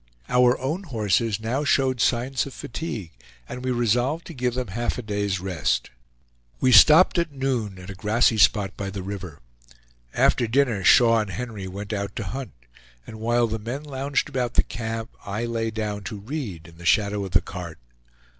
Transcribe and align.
Our 0.27 0.57
own 0.59 0.81
horses 0.85 1.39
now 1.39 1.63
showed 1.63 2.01
signs 2.01 2.47
of 2.47 2.55
fatigue, 2.55 3.11
and 3.47 3.63
we 3.63 3.69
resolved 3.69 4.25
to 4.25 4.33
give 4.33 4.55
them 4.55 4.69
half 4.69 4.97
a 4.97 5.03
day's 5.03 5.39
rest. 5.39 5.91
We 6.59 6.71
stopped 6.71 7.19
at 7.19 7.31
noon 7.31 7.77
at 7.77 7.91
a 7.91 7.93
grassy 7.93 8.39
spot 8.39 8.75
by 8.75 8.89
the 8.89 9.03
river. 9.03 9.41
After 10.15 10.47
dinner 10.47 10.83
Shaw 10.83 11.19
and 11.19 11.29
Henry 11.29 11.67
went 11.67 11.93
out 11.93 12.15
to 12.15 12.23
hunt; 12.23 12.53
and 13.05 13.19
while 13.19 13.45
the 13.45 13.59
men 13.59 13.83
lounged 13.83 14.27
about 14.27 14.55
the 14.55 14.63
camp, 14.63 15.11
I 15.23 15.45
lay 15.45 15.69
down 15.69 16.01
to 16.05 16.15
read 16.17 16.67
in 16.67 16.79
the 16.79 16.83
shadow 16.87 17.23
of 17.23 17.33
the 17.33 17.39
cart. 17.41 17.77